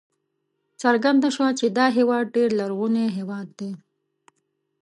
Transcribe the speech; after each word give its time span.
څرګنده 0.81 1.29
شوه 1.35 1.49
چې 1.59 1.65
دا 1.77 1.85
هېواد 1.97 2.25
ډېر 2.35 2.49
لرغونی 2.59 3.05
هېواد 3.17 3.47
دی. 3.59 3.71